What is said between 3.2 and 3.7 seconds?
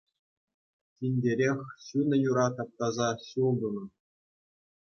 ҫул